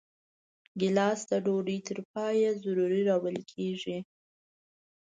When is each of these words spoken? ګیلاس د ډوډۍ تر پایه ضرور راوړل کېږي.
ګیلاس 0.79 1.19
د 1.29 1.31
ډوډۍ 1.45 1.79
تر 1.87 1.97
پایه 2.11 2.49
ضرور 2.63 2.91
راوړل 3.07 3.39
کېږي. 3.53 3.97